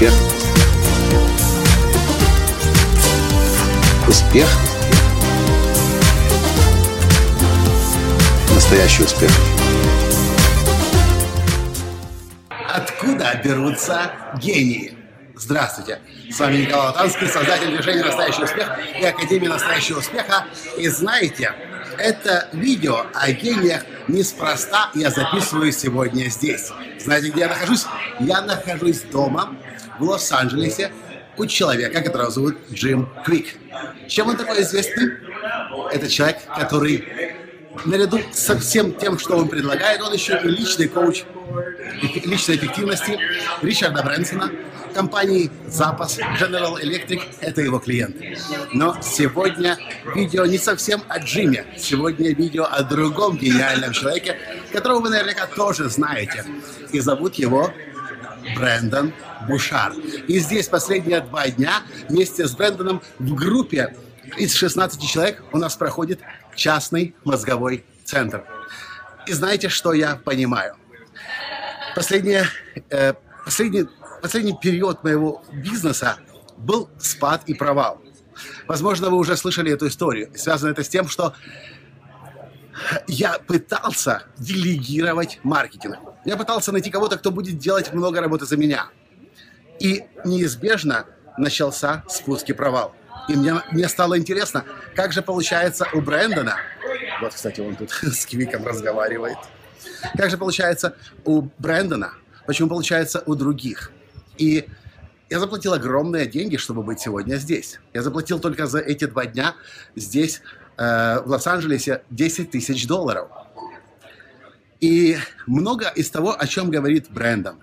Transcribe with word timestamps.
Успех. 0.00 0.14
Успех. 4.08 4.48
Настоящий 8.54 9.02
успех. 9.02 9.30
Откуда 12.66 13.38
берутся 13.44 14.10
гении? 14.40 14.96
Здравствуйте! 15.34 15.98
С 16.30 16.40
вами 16.40 16.62
Николай 16.62 16.86
Латанский, 16.86 17.26
создатель 17.28 17.68
движения 17.68 18.02
«Настоящий 18.02 18.44
успех» 18.44 18.78
и 18.98 19.04
Академии 19.04 19.48
«Настоящего 19.48 19.98
успеха». 19.98 20.46
И 20.78 20.88
знаете, 20.88 21.52
это 21.98 22.48
видео 22.54 23.04
о 23.12 23.30
гениях 23.32 23.82
неспроста 24.08 24.90
я 24.94 25.10
записываю 25.10 25.72
сегодня 25.72 26.30
здесь. 26.30 26.72
Знаете, 26.98 27.28
где 27.28 27.40
я 27.40 27.48
нахожусь? 27.48 27.84
Я 28.18 28.40
нахожусь 28.40 29.02
дома 29.02 29.54
в 30.00 30.02
Лос-Анджелесе 30.02 30.90
у 31.36 31.46
человека, 31.46 32.00
которого 32.00 32.30
зовут 32.30 32.56
Джим 32.72 33.08
Квик. 33.24 33.54
Чем 34.08 34.28
он 34.28 34.36
такой 34.36 34.62
известный? 34.62 35.12
Это 35.92 36.08
человек, 36.08 36.38
который 36.58 37.36
наряду 37.84 38.18
со 38.32 38.58
всем 38.58 38.92
тем, 38.94 39.18
что 39.18 39.36
он 39.36 39.48
предлагает, 39.48 40.00
он 40.00 40.12
еще 40.12 40.40
и 40.42 40.48
личный 40.48 40.88
коуч 40.88 41.24
личной 42.24 42.56
эффективности 42.56 43.18
Ричарда 43.62 44.02
Брэнсона, 44.02 44.50
компании 44.94 45.50
«Запас», 45.66 46.18
General 46.18 46.80
Electric– 46.82 47.20
это 47.40 47.60
его 47.60 47.78
клиенты. 47.78 48.36
Но 48.72 48.96
сегодня 49.02 49.78
видео 50.14 50.46
не 50.46 50.58
совсем 50.58 51.02
о 51.08 51.18
Джиме. 51.18 51.64
Сегодня 51.76 52.34
видео 52.34 52.66
о 52.70 52.82
другом 52.82 53.36
гениальном 53.36 53.92
человеке, 53.92 54.36
которого 54.72 55.00
вы 55.00 55.10
наверняка 55.10 55.46
тоже 55.46 55.88
знаете. 55.88 56.44
И 56.92 57.00
зовут 57.00 57.36
его 57.36 57.72
Брэндон 58.54 59.12
Бушар. 59.48 59.92
И 60.28 60.38
здесь 60.38 60.68
последние 60.68 61.20
два 61.20 61.48
дня 61.48 61.82
вместе 62.08 62.46
с 62.46 62.52
Брэндоном 62.52 63.02
в 63.18 63.34
группе 63.34 63.96
из 64.36 64.54
16 64.54 65.02
человек 65.02 65.42
у 65.52 65.58
нас 65.58 65.76
проходит 65.76 66.20
частный 66.54 67.14
мозговой 67.24 67.84
центр. 68.04 68.44
И 69.26 69.32
знаете, 69.32 69.68
что 69.68 69.92
я 69.92 70.16
понимаю? 70.16 70.76
Последнее, 71.94 72.46
э, 72.90 73.14
последний, 73.44 73.86
последний 74.22 74.56
период 74.60 75.02
моего 75.04 75.42
бизнеса 75.52 76.16
был 76.56 76.88
спад 76.98 77.42
и 77.46 77.54
провал. 77.54 78.00
Возможно, 78.66 79.10
вы 79.10 79.16
уже 79.16 79.36
слышали 79.36 79.72
эту 79.72 79.88
историю. 79.88 80.30
Связано 80.36 80.70
это 80.70 80.84
с 80.84 80.88
тем, 80.88 81.08
что 81.08 81.34
я 83.06 83.38
пытался 83.38 84.22
делегировать 84.38 85.40
маркетинг. 85.42 85.98
Я 86.24 86.36
пытался 86.36 86.72
найти 86.72 86.90
кого-то, 86.90 87.16
кто 87.16 87.30
будет 87.30 87.58
делать 87.58 87.92
много 87.92 88.20
работы 88.20 88.46
за 88.46 88.56
меня. 88.56 88.88
И 89.78 90.04
неизбежно 90.24 91.06
начался 91.38 92.04
спуск 92.08 92.48
и 92.50 92.52
провал. 92.52 92.94
И 93.28 93.34
мне, 93.34 93.54
мне 93.70 93.88
стало 93.88 94.18
интересно, 94.18 94.64
как 94.94 95.12
же 95.12 95.22
получается 95.22 95.86
у 95.92 96.00
Брэндона, 96.00 96.56
вот, 97.20 97.34
кстати, 97.34 97.60
он 97.60 97.76
тут 97.76 97.90
с 98.02 98.26
Квиком 98.26 98.66
разговаривает, 98.66 99.36
как 100.16 100.30
же 100.30 100.38
получается 100.38 100.96
у 101.24 101.48
Брэндона, 101.58 102.12
почему 102.46 102.68
получается 102.68 103.22
у 103.26 103.34
других. 103.34 103.92
И 104.38 104.66
я 105.28 105.38
заплатил 105.38 105.74
огромные 105.74 106.26
деньги, 106.26 106.56
чтобы 106.56 106.82
быть 106.82 107.00
сегодня 107.00 107.36
здесь. 107.36 107.78
Я 107.92 108.02
заплатил 108.02 108.40
только 108.40 108.66
за 108.66 108.78
эти 108.78 109.04
два 109.04 109.26
дня 109.26 109.54
здесь, 109.94 110.40
э, 110.76 111.20
в 111.20 111.28
Лос-Анджелесе, 111.28 112.02
10 112.10 112.50
тысяч 112.50 112.86
долларов. 112.86 113.28
И 114.80 115.16
много 115.46 115.88
из 115.88 116.10
того, 116.10 116.34
о 116.38 116.46
чем 116.46 116.70
говорит 116.70 117.10
Брэндон, 117.10 117.60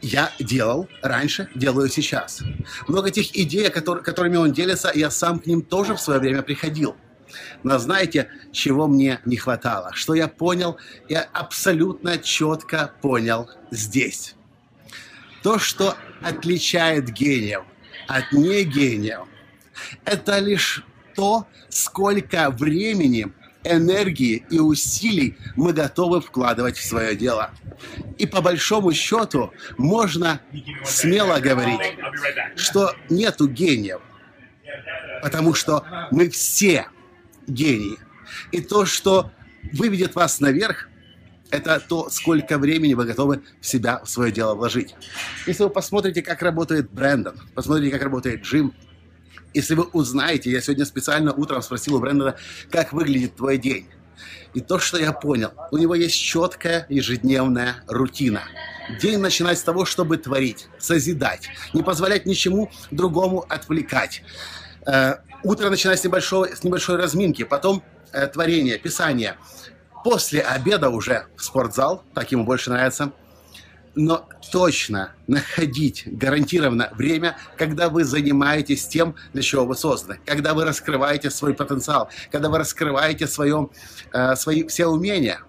я 0.00 0.32
делал 0.38 0.88
раньше, 1.02 1.48
делаю 1.54 1.88
сейчас. 1.88 2.42
Много 2.86 3.10
тех 3.10 3.36
идей, 3.36 3.68
которыми 3.68 4.36
он 4.36 4.52
делится, 4.52 4.90
я 4.94 5.10
сам 5.10 5.40
к 5.40 5.46
ним 5.46 5.62
тоже 5.62 5.94
в 5.94 6.00
свое 6.00 6.20
время 6.20 6.42
приходил. 6.42 6.96
Но 7.62 7.78
знаете, 7.78 8.30
чего 8.52 8.86
мне 8.86 9.20
не 9.26 9.36
хватало? 9.36 9.90
Что 9.92 10.14
я 10.14 10.28
понял? 10.28 10.78
Я 11.08 11.22
абсолютно 11.32 12.18
четко 12.18 12.92
понял 13.02 13.50
здесь. 13.70 14.34
То, 15.42 15.58
что 15.58 15.94
отличает 16.22 17.10
гениев 17.10 17.64
от 18.06 18.32
негениев, 18.32 19.26
это 20.04 20.38
лишь 20.38 20.84
то, 21.14 21.46
сколько 21.68 22.50
времени, 22.50 23.32
энергии 23.64 24.44
и 24.50 24.58
усилий 24.58 25.36
мы 25.56 25.72
готовы 25.72 26.20
вкладывать 26.20 26.76
в 26.76 26.84
свое 26.84 27.16
дело. 27.16 27.50
И 28.18 28.26
по 28.26 28.40
большому 28.40 28.92
счету 28.92 29.52
можно 29.76 30.40
смело 30.84 31.38
говорить, 31.40 31.80
что 32.56 32.94
нету 33.08 33.48
гениев, 33.48 34.00
потому 35.22 35.54
что 35.54 35.84
мы 36.10 36.28
все 36.30 36.86
гений. 37.46 37.98
И 38.52 38.60
то, 38.60 38.86
что 38.86 39.30
выведет 39.72 40.14
вас 40.14 40.40
наверх, 40.40 40.88
это 41.50 41.80
то, 41.80 42.10
сколько 42.10 42.58
времени 42.58 42.94
вы 42.94 43.06
готовы 43.06 43.42
в 43.60 43.66
себя, 43.66 44.00
в 44.04 44.08
свое 44.08 44.30
дело 44.30 44.54
вложить. 44.54 44.94
Если 45.46 45.62
вы 45.62 45.70
посмотрите, 45.70 46.22
как 46.22 46.42
работает 46.42 46.90
Брэндон, 46.90 47.40
посмотрите, 47.54 47.90
как 47.90 48.02
работает 48.02 48.42
Джим, 48.42 48.74
если 49.54 49.74
вы 49.74 49.84
узнаете, 49.84 50.50
я 50.50 50.60
сегодня 50.60 50.84
специально 50.84 51.32
утром 51.32 51.62
спросил 51.62 51.96
у 51.96 52.00
Брэндона, 52.00 52.36
как 52.70 52.92
выглядит 52.92 53.36
твой 53.36 53.58
день. 53.58 53.86
И 54.54 54.60
то, 54.60 54.78
что 54.78 54.98
я 54.98 55.12
понял, 55.12 55.52
у 55.70 55.78
него 55.78 55.94
есть 55.94 56.16
четкая 56.16 56.86
ежедневная 56.88 57.76
рутина. 57.86 58.42
День 59.00 59.18
начинать 59.18 59.58
с 59.58 59.62
того, 59.62 59.84
чтобы 59.84 60.16
творить, 60.16 60.68
созидать, 60.78 61.48
не 61.74 61.82
позволять 61.82 62.26
ничему 62.26 62.70
другому 62.90 63.44
отвлекать. 63.48 64.22
Э, 64.86 65.16
утро 65.44 65.68
начинать 65.68 66.00
с, 66.00 66.04
небольшой, 66.04 66.56
с 66.56 66.64
небольшой 66.64 66.96
разминки, 66.96 67.44
потом 67.44 67.82
э, 68.12 68.26
творение, 68.26 68.78
писание. 68.78 69.36
После 70.02 70.40
обеда 70.40 70.88
уже 70.88 71.26
в 71.36 71.44
спортзал, 71.44 72.02
так 72.14 72.32
ему 72.32 72.44
больше 72.44 72.70
нравится. 72.70 73.12
Но 73.94 74.28
точно 74.52 75.12
находить 75.26 76.04
гарантированно 76.06 76.90
время, 76.94 77.36
когда 77.56 77.88
вы 77.88 78.04
занимаетесь 78.04 78.86
тем, 78.86 79.14
для 79.32 79.42
чего 79.42 79.64
вы 79.64 79.74
созданы, 79.74 80.20
когда 80.24 80.54
вы 80.54 80.64
раскрываете 80.64 81.30
свой 81.30 81.54
потенциал, 81.54 82.08
когда 82.30 82.48
вы 82.48 82.58
раскрываете 82.58 83.26
свое, 83.26 83.70
э, 84.12 84.36
свои 84.36 84.66
все 84.66 84.86
умения. 84.86 85.40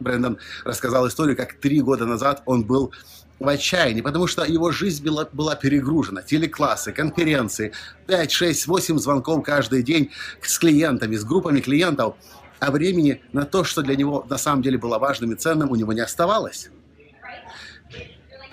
Брэндон 0.00 0.38
рассказал 0.64 1.06
историю, 1.08 1.36
как 1.36 1.54
три 1.54 1.80
года 1.80 2.04
назад 2.04 2.42
он 2.46 2.64
был 2.64 2.92
в 3.38 3.48
отчаянии, 3.48 4.00
потому 4.00 4.26
что 4.26 4.44
его 4.44 4.70
жизнь 4.70 5.04
была, 5.04 5.28
была 5.32 5.54
перегружена. 5.54 6.22
Телеклассы, 6.22 6.92
конференции, 6.92 7.72
5, 8.06 8.30
6, 8.30 8.66
8 8.66 8.98
звонков 8.98 9.44
каждый 9.44 9.82
день 9.82 10.10
с 10.40 10.58
клиентами, 10.58 11.16
с 11.16 11.24
группами 11.24 11.60
клиентов. 11.60 12.16
А 12.60 12.70
времени 12.70 13.20
на 13.32 13.44
то, 13.44 13.64
что 13.64 13.82
для 13.82 13.96
него 13.96 14.24
на 14.28 14.38
самом 14.38 14.62
деле 14.62 14.78
было 14.78 14.98
важным 14.98 15.32
и 15.32 15.36
ценным, 15.36 15.70
у 15.70 15.76
него 15.76 15.92
не 15.92 16.00
оставалось. 16.00 16.70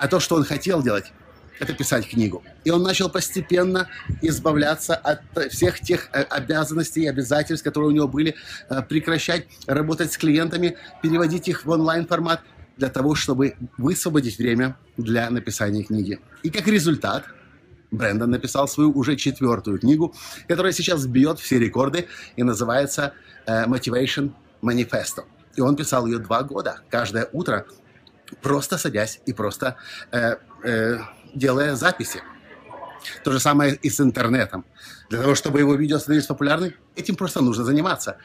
А 0.02 0.08
то, 0.08 0.18
что 0.18 0.34
он 0.34 0.42
хотел 0.42 0.82
делать, 0.82 1.12
это 1.60 1.74
писать 1.74 2.08
книгу. 2.08 2.42
И 2.64 2.70
он 2.72 2.82
начал 2.82 3.08
постепенно 3.08 3.88
избавляться 4.20 4.96
от 4.96 5.20
всех 5.52 5.78
тех 5.78 6.08
э, 6.12 6.22
обязанностей 6.22 7.02
и 7.02 7.06
обязательств, 7.06 7.62
которые 7.62 7.90
у 7.90 7.92
него 7.92 8.08
были, 8.08 8.34
э, 8.68 8.82
прекращать 8.82 9.46
работать 9.68 10.12
с 10.12 10.18
клиентами, 10.18 10.76
переводить 11.02 11.46
их 11.46 11.64
в 11.64 11.70
онлайн-формат 11.70 12.40
для 12.78 12.88
того, 12.88 13.14
чтобы 13.14 13.54
высвободить 13.78 14.38
время 14.38 14.76
для 14.96 15.30
написания 15.30 15.84
книги. 15.84 16.18
И 16.42 16.50
как 16.50 16.66
результат, 16.66 17.24
Брэндон 17.92 18.28
написал 18.28 18.66
свою 18.66 18.90
уже 18.90 19.14
четвертую 19.14 19.78
книгу, 19.78 20.16
которая 20.48 20.72
сейчас 20.72 21.06
бьет 21.06 21.38
все 21.38 21.60
рекорды 21.60 22.08
и 22.34 22.42
называется 22.42 23.12
э, 23.46 23.66
Motivation 23.66 24.32
Manifesto. 24.62 25.26
И 25.54 25.60
он 25.60 25.76
писал 25.76 26.06
ее 26.06 26.18
два 26.18 26.42
года, 26.42 26.80
каждое 26.90 27.28
утро, 27.32 27.66
просто 28.40 28.78
садясь 28.78 29.20
и 29.26 29.32
просто 29.32 29.76
э, 30.10 30.36
э, 30.64 30.98
делая 31.34 31.76
записи. 31.76 32.22
То 33.24 33.32
же 33.32 33.40
самое 33.40 33.74
и 33.74 33.90
с 33.90 34.00
интернетом. 34.00 34.64
Для 35.10 35.20
того, 35.20 35.34
чтобы 35.34 35.58
его 35.58 35.74
видео 35.74 35.98
становились 35.98 36.26
популярны, 36.26 36.74
этим 36.96 37.16
просто 37.16 37.40
нужно 37.40 37.64
заниматься. 37.64 38.16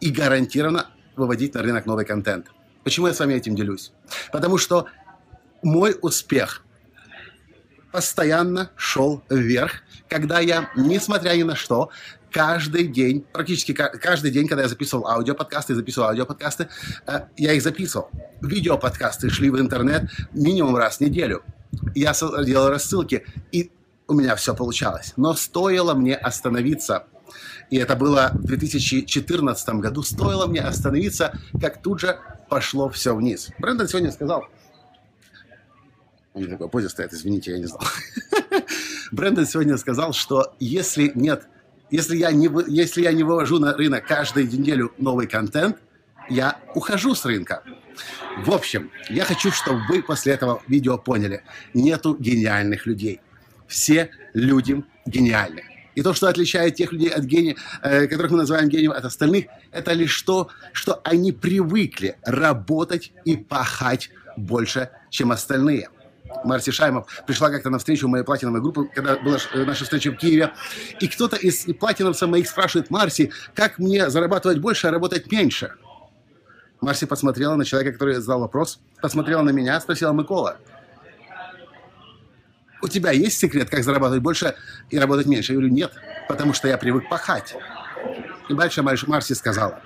И 0.00 0.10
гарантированно 0.10 0.86
выводить 1.16 1.54
на 1.54 1.62
рынок 1.62 1.86
новый 1.86 2.04
контент. 2.04 2.46
Почему 2.82 3.06
я 3.06 3.14
с 3.14 3.20
вами 3.20 3.34
этим 3.34 3.54
делюсь? 3.54 3.92
Потому 4.32 4.58
что 4.58 4.86
мой 5.62 5.96
успех 6.00 6.62
постоянно 7.92 8.70
шел 8.76 9.22
вверх, 9.28 9.82
когда 10.08 10.40
я, 10.40 10.70
несмотря 10.76 11.34
ни 11.36 11.42
на 11.42 11.54
что, 11.54 11.90
каждый 12.30 12.88
день, 12.88 13.24
практически 13.32 13.72
каждый 13.72 14.30
день, 14.30 14.48
когда 14.48 14.62
я 14.62 14.68
записывал 14.68 15.06
аудиоподкасты, 15.06 15.74
записывал 15.74 16.08
аудиоподкасты, 16.08 16.68
э, 17.06 17.20
я 17.36 17.52
их 17.52 17.62
записывал. 17.62 18.10
Видеоподкасты 18.40 19.30
шли 19.30 19.50
в 19.50 19.60
интернет 19.60 20.10
минимум 20.32 20.76
раз 20.76 20.96
в 20.96 21.00
неделю. 21.00 21.42
Я 21.94 22.14
делал 22.44 22.68
рассылки, 22.68 23.24
и 23.52 23.70
у 24.08 24.14
меня 24.14 24.34
все 24.36 24.54
получалось. 24.54 25.12
Но 25.16 25.34
стоило 25.34 25.94
мне 25.94 26.16
остановиться 26.16 27.06
и 27.70 27.78
это 27.78 27.96
было 27.96 28.30
в 28.34 28.44
2014 28.44 29.68
году, 29.76 30.02
стоило 30.02 30.46
мне 30.46 30.60
остановиться, 30.60 31.32
как 31.58 31.80
тут 31.80 32.00
же 32.00 32.18
пошло 32.50 32.90
все 32.90 33.14
вниз. 33.14 33.48
Брэндон 33.58 33.88
сегодня 33.88 34.12
сказал, 34.12 34.44
он 36.34 36.48
такой 36.48 36.68
позе 36.68 36.88
стоит, 36.88 37.12
извините, 37.12 37.52
я 37.52 37.58
не 37.58 37.66
знал. 37.66 37.82
Брэндон 39.12 39.46
сегодня 39.46 39.76
сказал, 39.76 40.12
что 40.12 40.54
если 40.58 41.12
нет, 41.14 41.46
если 41.90 42.16
я 42.16 42.32
не, 42.32 42.48
если 42.68 43.02
я 43.02 43.12
не 43.12 43.22
вывожу 43.22 43.58
на 43.58 43.74
рынок 43.74 44.06
каждую 44.06 44.46
неделю 44.46 44.92
новый 44.96 45.26
контент, 45.26 45.76
я 46.30 46.58
ухожу 46.74 47.14
с 47.14 47.24
рынка. 47.26 47.62
В 48.38 48.50
общем, 48.50 48.90
я 49.10 49.24
хочу, 49.24 49.50
чтобы 49.50 49.82
вы 49.88 50.02
после 50.02 50.32
этого 50.32 50.62
видео 50.66 50.96
поняли, 50.96 51.42
нету 51.74 52.16
гениальных 52.18 52.86
людей. 52.86 53.20
Все 53.66 54.10
люди 54.32 54.82
гениальны. 55.04 55.64
И 55.94 56.00
то, 56.00 56.14
что 56.14 56.28
отличает 56.28 56.76
тех 56.76 56.92
людей 56.92 57.10
от 57.10 57.24
гения, 57.24 57.56
э, 57.82 58.06
которых 58.06 58.30
мы 58.32 58.38
называем 58.38 58.70
гением 58.70 58.92
от 58.92 59.04
остальных, 59.04 59.46
это 59.70 59.92
лишь 59.92 60.22
то, 60.22 60.48
что 60.72 61.00
они 61.04 61.32
привыкли 61.32 62.16
работать 62.22 63.12
и 63.26 63.36
пахать 63.36 64.08
больше, 64.38 64.88
чем 65.10 65.32
остальные. 65.32 65.90
Марси 66.44 66.70
Шаймов 66.70 67.06
пришла 67.26 67.50
как-то 67.50 67.70
на 67.70 67.78
встречу 67.78 68.08
моей 68.08 68.24
платиновой 68.24 68.60
группы, 68.60 68.88
когда 68.94 69.16
была 69.16 69.38
э, 69.54 69.64
наша 69.64 69.84
встреча 69.84 70.10
в 70.10 70.16
Киеве, 70.16 70.52
и 71.00 71.08
кто-то 71.08 71.36
из 71.36 71.64
платиновцев 71.78 72.28
моих 72.28 72.48
спрашивает, 72.48 72.90
Марси, 72.90 73.32
как 73.54 73.78
мне 73.78 74.10
зарабатывать 74.10 74.58
больше, 74.58 74.88
а 74.88 74.90
работать 74.90 75.30
меньше? 75.30 75.72
Марси 76.80 77.06
посмотрела 77.06 77.54
на 77.54 77.64
человека, 77.64 77.92
который 77.92 78.14
задал 78.16 78.40
вопрос, 78.40 78.80
посмотрела 79.00 79.42
на 79.42 79.50
меня, 79.50 79.80
спросила 79.80 80.12
Микола, 80.12 80.58
у 82.82 82.88
тебя 82.88 83.12
есть 83.12 83.38
секрет, 83.38 83.70
как 83.70 83.84
зарабатывать 83.84 84.22
больше 84.22 84.56
и 84.90 84.98
работать 84.98 85.26
меньше? 85.26 85.52
Я 85.52 85.58
говорю, 85.58 85.72
нет, 85.72 85.92
потому 86.28 86.52
что 86.52 86.66
я 86.66 86.76
привык 86.76 87.08
пахать. 87.08 87.54
И 88.48 88.54
дальше 88.54 88.82
Марси 88.82 89.34
сказала, 89.34 89.80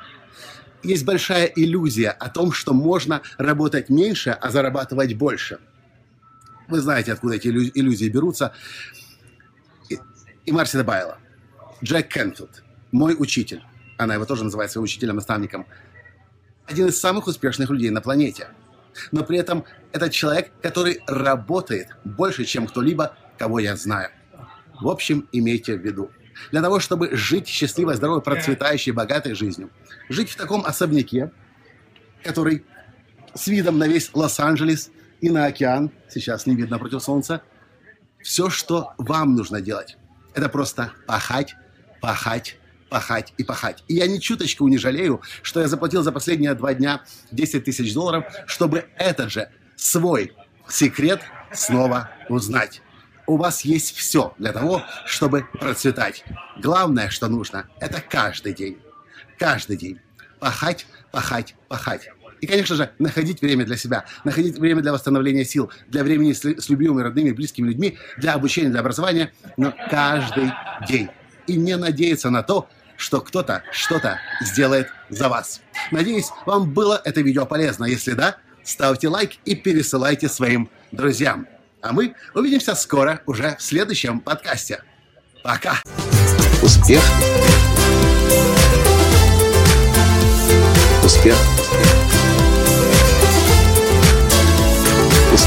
есть 0.83 1.05
большая 1.05 1.45
иллюзия 1.45 2.11
о 2.11 2.31
том, 2.31 2.53
что 2.53 2.73
можно 2.73 3.21
работать 3.37 3.91
меньше, 3.91 4.31
а 4.31 4.51
зарабатывать 4.51 5.15
больше. 5.15 5.59
Вы 6.69 6.81
знаете, 6.81 7.13
откуда 7.13 7.37
эти 7.37 7.49
иллюзии 7.49 8.09
берутся. 8.09 8.53
И, 9.89 9.99
и 10.45 10.53
Марси 10.53 10.77
добавила, 10.77 11.19
Джек 11.83 12.09
Кентфилд, 12.09 12.65
мой 12.93 13.15
учитель, 13.19 13.63
она 13.99 14.15
его 14.15 14.25
тоже 14.25 14.45
называет 14.45 14.71
своим 14.71 14.85
учителем-наставником, 14.85 15.67
один 16.67 16.87
из 16.89 16.99
самых 16.99 17.27
успешных 17.27 17.71
людей 17.71 17.91
на 17.91 18.01
планете. 18.01 18.49
Но 19.13 19.25
при 19.25 19.39
этом 19.39 19.65
это 19.93 20.11
человек, 20.11 20.51
который 20.63 21.01
работает 21.07 21.89
больше, 22.05 22.45
чем 22.45 22.67
кто-либо, 22.67 23.17
кого 23.39 23.59
я 23.59 23.77
знаю. 23.77 24.11
В 24.81 24.89
общем, 24.89 25.29
имейте 25.33 25.77
в 25.77 25.85
виду. 25.85 26.11
Для 26.51 26.61
того, 26.61 26.81
чтобы 26.81 27.17
жить 27.17 27.47
счастливой, 27.47 27.95
здоровой, 27.95 28.23
процветающей, 28.23 28.93
богатой 28.93 29.35
жизнью. 29.35 29.71
Жить 30.09 30.31
в 30.31 30.37
таком 30.37 30.65
особняке, 30.65 31.31
который 32.23 32.65
с 33.35 33.47
видом 33.47 33.79
на 33.79 33.87
весь 33.87 34.11
Лос-Анджелес 34.13 34.91
и 35.21 35.31
на 35.31 35.47
океан, 35.47 35.91
сейчас 36.09 36.47
не 36.47 36.55
видно 36.55 36.79
против 36.79 37.03
солнца, 37.03 37.43
все, 38.23 38.51
что 38.51 38.93
вам 38.99 39.35
нужно 39.35 39.61
делать, 39.61 39.97
это 40.35 40.49
просто 40.49 40.93
пахать, 41.07 41.55
пахать, 42.01 42.59
пахать 42.89 43.33
и 43.37 43.45
пахать. 43.45 43.85
И 43.89 43.95
я 43.95 44.07
ни 44.07 44.19
чуточку 44.19 44.67
не 44.69 44.79
жалею, 44.79 45.23
что 45.43 45.61
я 45.61 45.69
заплатил 45.69 46.03
за 46.03 46.13
последние 46.13 46.55
два 46.55 46.75
дня 46.75 47.03
10 47.33 47.65
тысяч 47.65 47.93
долларов, 47.95 48.25
чтобы 48.47 48.87
этот 48.97 49.31
же 49.33 49.49
свой 49.77 50.33
секрет 50.69 51.23
снова 51.53 52.11
узнать. 52.29 52.83
У 53.27 53.37
вас 53.37 53.63
есть 53.63 53.97
все 53.97 54.35
для 54.39 54.53
того, 54.53 54.83
чтобы 55.05 55.47
процветать. 55.53 56.25
Главное, 56.61 57.09
что 57.09 57.29
нужно, 57.29 57.69
это 57.81 58.01
каждый 58.01 58.55
день. 58.55 58.79
Каждый 59.39 59.77
день. 59.77 60.01
Пахать, 60.39 60.87
пахать, 61.11 61.57
пахать. 61.69 62.09
И, 62.47 62.49
конечно 62.49 62.77
же, 62.77 62.93
находить 63.01 63.43
время 63.43 63.65
для 63.65 63.77
себя, 63.77 64.05
находить 64.23 64.57
время 64.57 64.81
для 64.81 64.93
восстановления 64.93 65.45
сил, 65.45 65.73
для 65.89 66.05
времени 66.05 66.33
с, 66.33 66.45
с 66.45 66.69
любимыми, 66.69 67.03
родными, 67.03 67.33
близкими 67.33 67.67
людьми, 67.67 67.99
для 68.19 68.35
обучения, 68.35 68.69
для 68.69 68.79
образования, 68.79 69.33
но 69.57 69.75
каждый 69.91 70.53
день. 70.89 71.09
И 71.49 71.57
не 71.57 71.77
надеяться 71.77 72.31
на 72.31 72.45
то, 72.45 72.69
что 72.97 73.21
кто-то 73.21 73.65
что-то 73.73 74.21
сделает 74.41 74.87
за 75.09 75.29
вас. 75.29 75.61
Надеюсь, 75.91 76.29
вам 76.47 76.73
было 76.73 77.03
это 77.05 77.21
видео 77.21 77.47
полезно. 77.47 77.85
Если 77.85 78.13
да, 78.13 78.37
ставьте 78.63 79.09
лайк 79.09 79.33
и 79.45 79.57
пересылайте 79.57 80.29
своим 80.29 80.71
друзьям. 80.93 81.49
А 81.83 81.93
мы 81.93 82.15
увидимся 82.33 82.77
скоро 82.77 83.23
уже 83.27 83.57
в 83.59 83.63
следующем 83.63 84.21
подкасте. 84.21 84.85
Пока! 85.43 85.83
Успех! 86.63 87.03
Успех! 91.03 91.37
Успех! 91.59 92.06